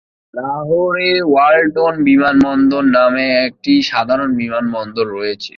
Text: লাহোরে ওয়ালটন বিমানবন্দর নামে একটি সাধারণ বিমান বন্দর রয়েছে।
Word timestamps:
লাহোরে 0.33 1.11
ওয়ালটন 1.23 1.93
বিমানবন্দর 2.03 2.83
নামে 2.97 3.25
একটি 3.47 3.73
সাধারণ 3.81 4.29
বিমান 4.35 4.65
বন্দর 4.71 5.05
রয়েছে। 5.07 5.49